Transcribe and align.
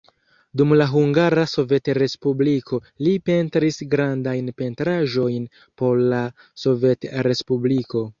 Dum 0.59 0.71
la 0.77 0.85
Hungara 0.91 1.41
Sovetrespubliko 1.49 2.79
li 3.07 3.13
pentris 3.31 3.77
grandajn 3.91 4.49
pentraĵojn 4.63 5.45
por 5.83 6.01
la 6.15 6.23
Sovetrespubliko. 6.63 8.03